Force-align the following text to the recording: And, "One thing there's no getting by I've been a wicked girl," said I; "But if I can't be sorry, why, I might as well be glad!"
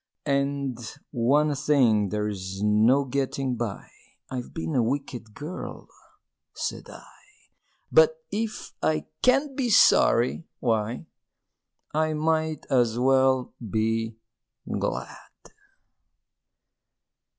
And, 0.25 0.79
"One 1.11 1.53
thing 1.53 2.09
there's 2.09 2.63
no 2.63 3.05
getting 3.05 3.55
by 3.55 3.87
I've 4.31 4.51
been 4.51 4.73
a 4.73 4.81
wicked 4.81 5.35
girl," 5.35 5.89
said 6.55 6.89
I; 6.89 7.05
"But 7.91 8.15
if 8.31 8.73
I 8.81 9.05
can't 9.21 9.55
be 9.55 9.69
sorry, 9.69 10.47
why, 10.59 11.05
I 11.93 12.13
might 12.15 12.65
as 12.71 12.97
well 12.97 13.53
be 13.61 14.15
glad!" 14.67 15.19